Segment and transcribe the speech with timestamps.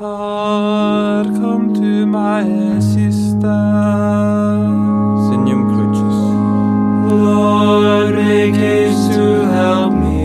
[0.00, 2.46] Har kom to meg
[2.80, 3.56] siste.
[5.28, 5.60] Signum.
[7.10, 10.24] Lord, make haste to help me.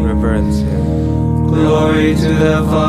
[0.00, 1.46] Reverence Him.
[1.48, 2.85] Glory to the Father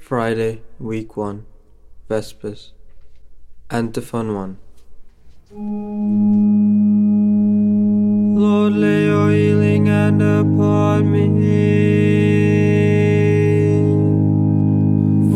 [0.00, 1.44] Friday, week 1.
[2.08, 2.72] Vespers.
[3.70, 4.58] Antiphon 1.
[8.38, 10.47] Lord, lay your healing upon
[11.02, 11.48] me.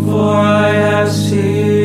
[0.04, 1.82] For I have sinned.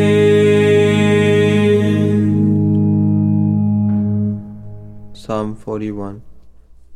[5.15, 6.21] Psalm 41.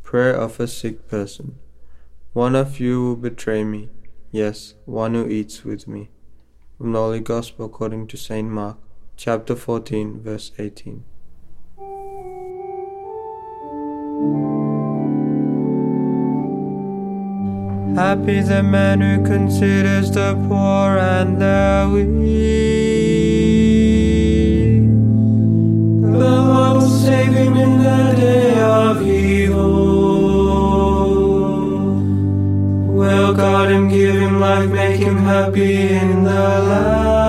[0.02, 1.58] Prayer of a sick person.
[2.32, 3.90] One of you will betray me.
[4.30, 6.10] Yes, one who eats with me.
[6.78, 8.48] From the Holy Gospel according to St.
[8.48, 8.78] Mark,
[9.16, 11.04] chapter 14, verse 18.
[17.94, 22.12] Happy the man who considers the poor and the weak.
[26.00, 29.82] The Lord will save him in the day of evil.
[32.94, 37.20] Will guard him, give him life, make him happy in the land.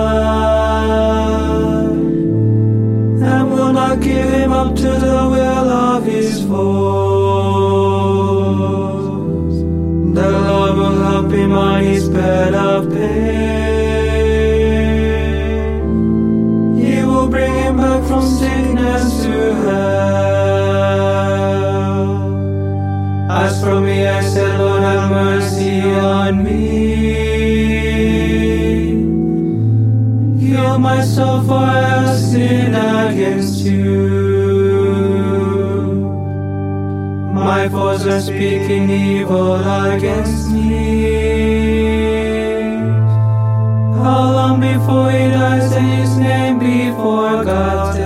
[3.22, 6.93] And will not give him up to the will of his foes.
[11.82, 13.44] His bed of pain.
[16.76, 19.94] He will bring him back from sickness to health.
[23.30, 26.64] As for me, I said, Lord, have mercy on me.
[30.40, 33.94] Heal my soul, for I have sinned against you.
[37.32, 40.53] My foes are speaking evil against me.
[44.44, 48.02] Long before he dies and his name be forgotten?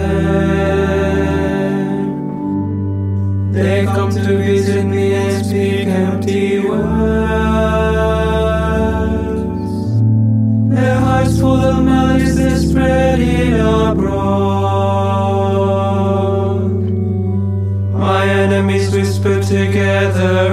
[3.53, 6.79] They come to visit me and speak empty words.
[10.73, 14.31] Their hearts full of malice, they spread it abroad.
[17.95, 20.48] My enemies whisper together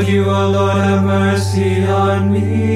[0.00, 2.72] But you, O Lord, have mercy on me.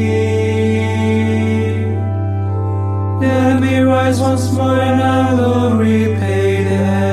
[3.19, 7.09] Let me rise once more and I will repay them.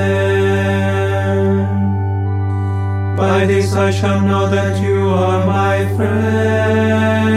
[3.16, 7.32] By this I shall know that you are my friend.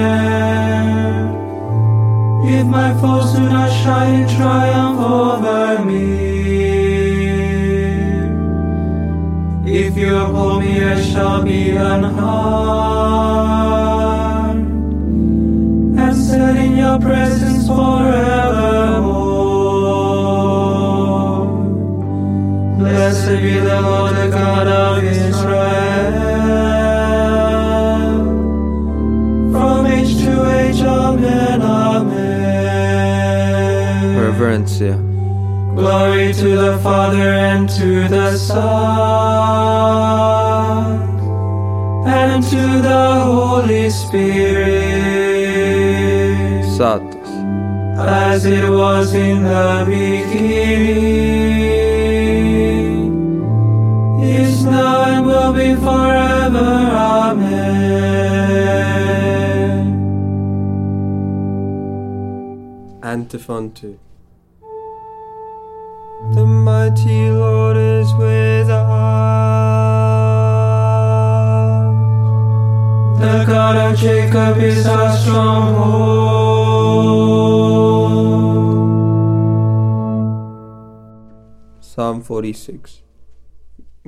[2.44, 6.33] If my foes do not shine in triumph over me,
[9.76, 12.28] If you your me, I shall be unharmed,
[15.98, 18.04] and set in your presence forevermore.
[22.78, 26.12] Blessed be the Lord, the God of Israel,
[29.50, 30.82] from age to age.
[30.82, 31.62] Amen.
[31.62, 32.54] Amen.
[35.84, 38.62] Glory to the Father and to the Son
[42.08, 44.64] and to the Holy Spirit.
[46.64, 47.28] Satos.
[47.98, 51.04] As it was in the beginning,
[54.22, 56.70] is now and will be forever.
[57.28, 57.74] Amen.
[63.02, 63.98] Antiphon 2
[66.74, 68.88] Almighty Lord is with us.
[73.20, 75.94] The God of Jacob is our stronghold.
[81.80, 83.02] Psalm 46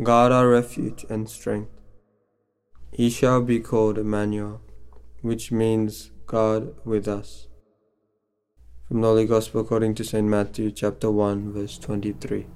[0.02, 1.70] God our refuge and strength.
[2.90, 4.60] He shall be called Emmanuel,
[5.22, 7.46] which means God with us
[8.96, 10.26] from the Holy Gospel according to St.
[10.26, 12.46] Matthew, chapter 1, verse 23.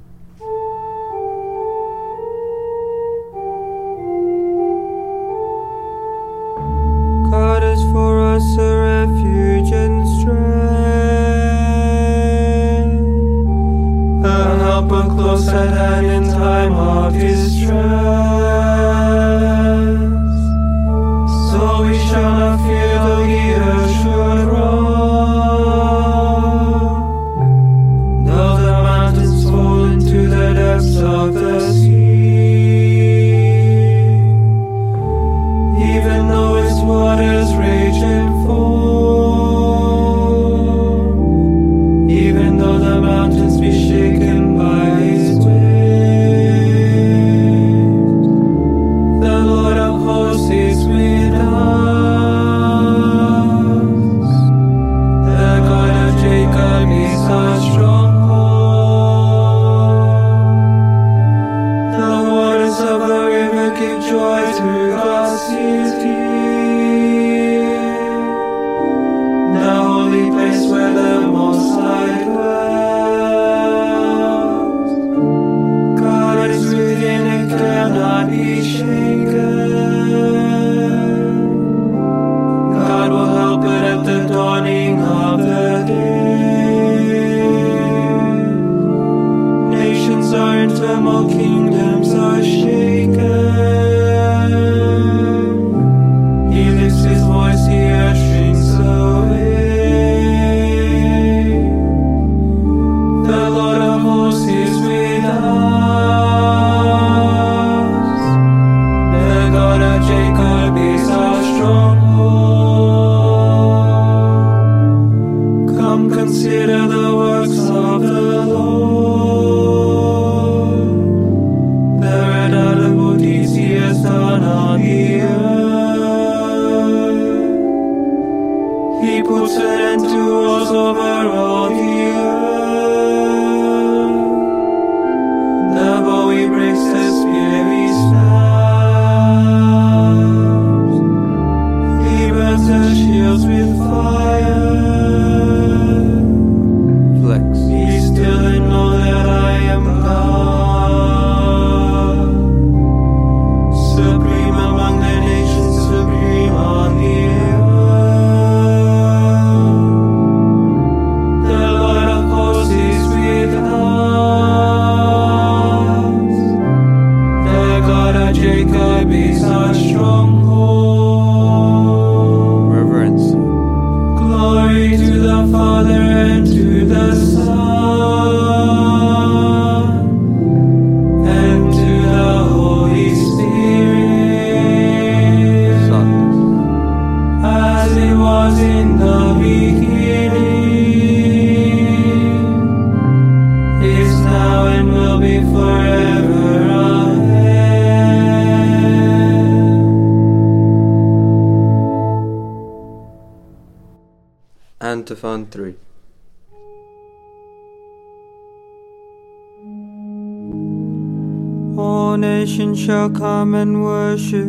[212.84, 214.48] shall come and worship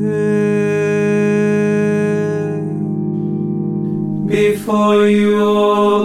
[4.26, 5.98] before you, O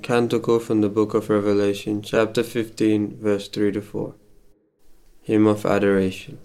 [0.03, 4.15] Canticle from the Book of Revelation, chapter 15, verse 3 to 4.
[5.23, 6.39] Hymn of Adoration.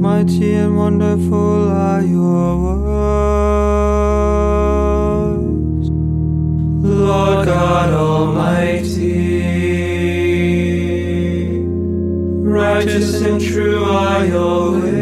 [0.00, 3.77] Mighty and wonderful are your words
[6.88, 9.42] Lord God Almighty.
[12.42, 14.97] Righteous and true are your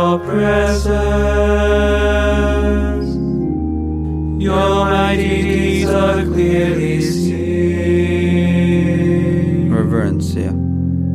[0.00, 0.96] your presence.
[4.42, 7.40] Your mighty deeds are clearly seen.
[9.70, 10.52] Reverencia.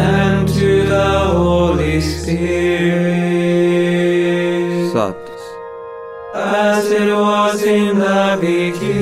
[0.00, 2.46] and to the Holy Spirit.
[4.92, 5.44] Satis.
[6.34, 8.95] As it was in the beginning,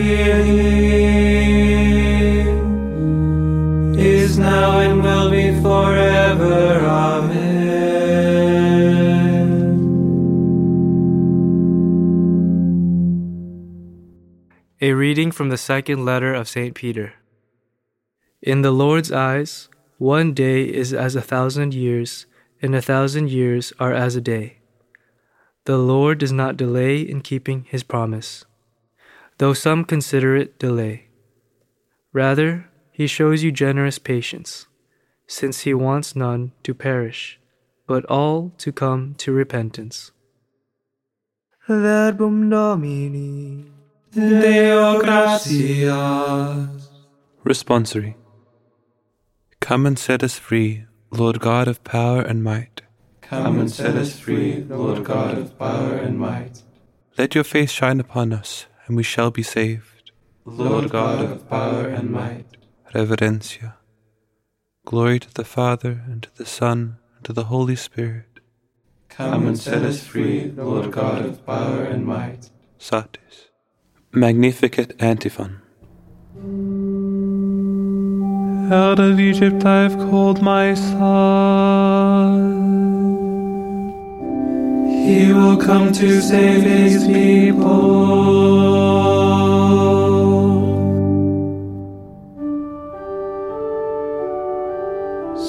[14.85, 16.75] A reading from the second letter of St.
[16.75, 17.15] Peter.
[18.43, 22.27] In the Lord's eyes, one day is as a thousand years,
[22.61, 24.59] and a thousand years are as a day.
[25.65, 28.45] The Lord does not delay in keeping his promise,
[29.39, 31.07] though some consider it delay.
[32.13, 34.67] Rather, he shows you generous patience,
[35.27, 37.41] since he wants none to perish,
[37.87, 40.13] but all to come to repentance.
[41.67, 43.74] Verbum Domini.
[44.15, 46.89] Deo gratias.
[47.45, 48.15] Responsory.
[49.61, 52.83] Come and set us free, Lord God of power and might.
[53.23, 56.63] Come and set us free, Lord God of power and might.
[57.19, 60.13] Let your face shine upon us, and we shall be saved.
[60.45, 62.47] Lord God of power and might.
[62.95, 63.75] Reverencia.
[64.87, 68.39] Glory to the Father, and to the Son, and to the Holy Spirit.
[69.09, 72.51] Come and set us free, Lord God of power and might.
[72.79, 73.44] Satis.
[74.17, 75.61] Magnificat antiphon.
[78.73, 82.35] Out of Egypt I've called my son.
[85.05, 88.15] He will come to save his people.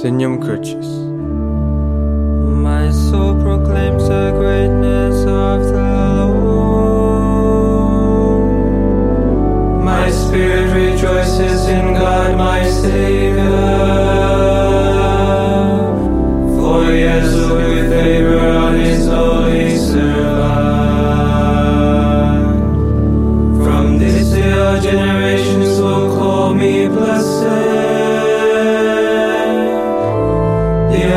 [0.01, 0.95] Signum Crucis.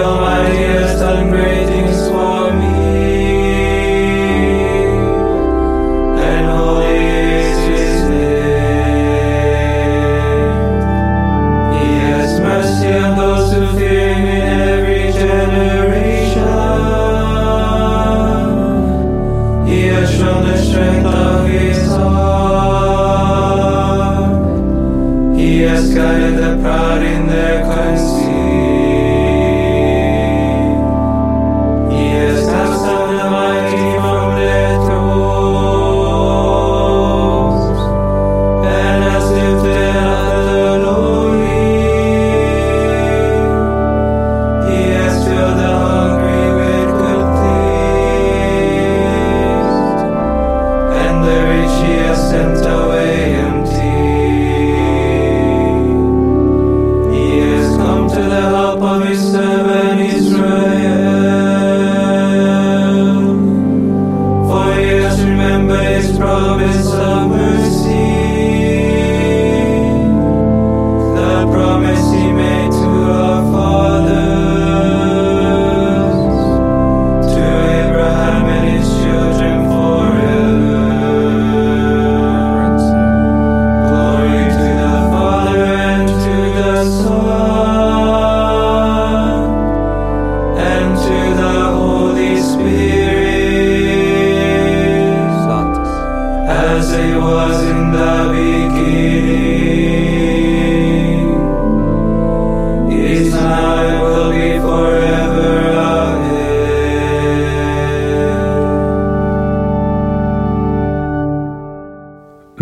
[0.09, 1.68] Almighty has done great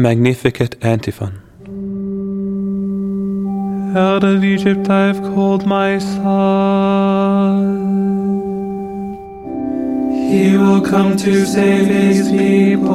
[0.07, 1.35] Magnificat Antiphon.
[3.97, 6.23] Out of Egypt I have called my son.
[10.31, 12.87] He will come to save his people.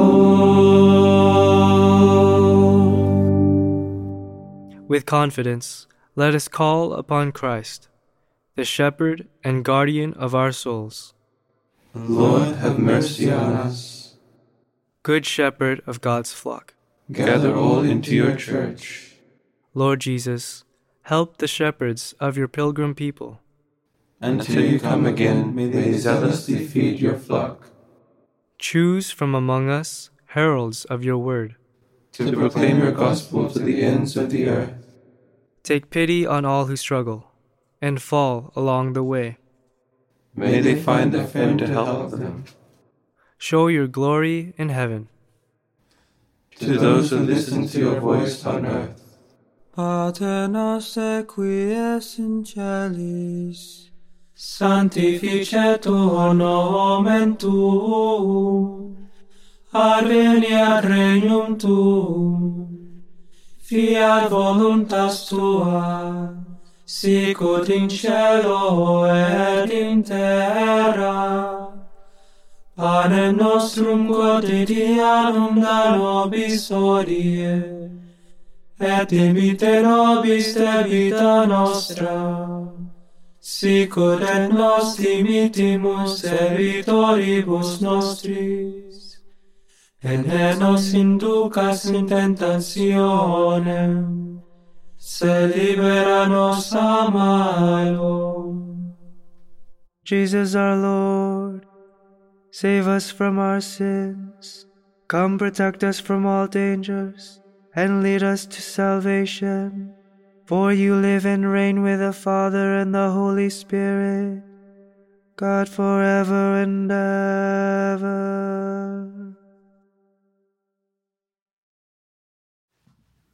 [4.88, 7.90] With confidence, let us call upon Christ,
[8.56, 11.12] the shepherd and guardian of our souls.
[11.94, 14.16] Lord, have mercy on us.
[15.02, 16.72] Good shepherd of God's flock,
[17.10, 19.16] Gather all into your church.
[19.74, 20.64] Lord Jesus,
[21.02, 23.40] help the shepherds of your pilgrim people.
[24.20, 27.70] Until you come again, may they zealously feed your flock.
[28.58, 31.56] Choose from among us heralds of your word.
[32.12, 34.74] To proclaim your gospel to the ends of the earth.
[35.62, 37.32] Take pity on all who struggle
[37.80, 39.38] and fall along the way.
[40.34, 42.44] May they find a friend to help them.
[43.38, 45.08] Show your glory in heaven.
[46.62, 49.02] To those who listen to your voice on earth.
[49.74, 53.90] Pater noster qui es in celis,
[54.36, 59.08] Sanctificetur nomen tuum,
[59.74, 63.02] adveniat regnum tuum,
[63.60, 66.32] fiat voluntas tua,
[66.86, 71.61] sicut in cielo et in terra.
[72.82, 77.62] Panem nostrum quotidianum da nobis hodie,
[78.80, 82.18] et dimitte nobis debita nostra,
[83.40, 89.20] sicut et nos dimittimus debitoribus nostris,
[90.02, 93.94] et ne nos inducas in tentationem,
[94.98, 98.18] se libera nos a malo.
[100.02, 101.41] Jesus our Lord,
[102.52, 104.66] save us from our sins.
[105.08, 107.40] Come protect us from all dangers
[107.74, 109.94] and lead us to salvation.
[110.44, 114.42] For you live and reign with the Father and the Holy Spirit,
[115.36, 118.12] God forever and ever.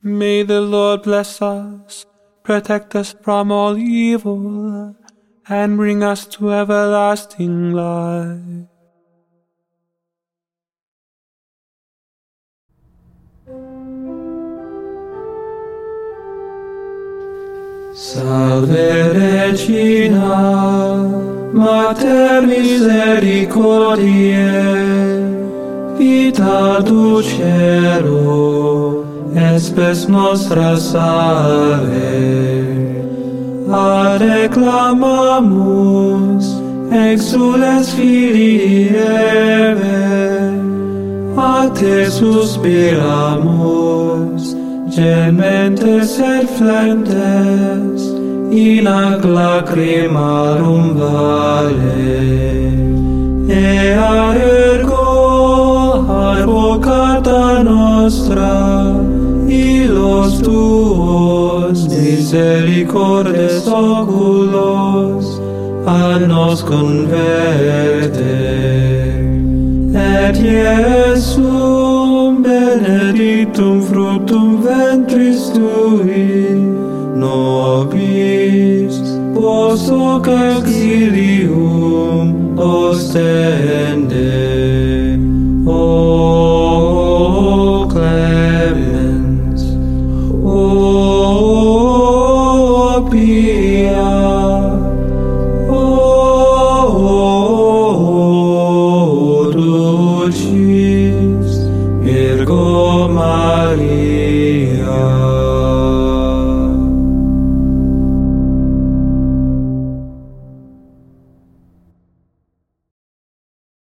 [0.01, 2.07] May the Lord bless us,
[2.45, 4.95] protect us from all evil,
[5.49, 8.78] and bring us to everlasting life.
[18.01, 20.97] Salve Regina,
[21.53, 24.87] Mater misericordiae,
[25.99, 28.15] Vita ducero,
[29.35, 31.97] espes nostra salve.
[33.69, 40.55] A reclamamus, exules filii Eve,
[41.37, 44.55] a te suspiramus,
[44.91, 48.03] gementes et flentes
[48.51, 52.19] in ac lacrimarum vale.
[53.49, 58.55] Ea ergo advocata nostra
[59.49, 65.27] ilos tuos misericordes oculos
[65.87, 68.37] ad nos converte
[69.95, 71.88] et Iesus
[72.89, 76.57] benedictum fructum ventris tui,
[77.21, 78.97] nobis
[79.35, 84.29] post hoc exilium ostende.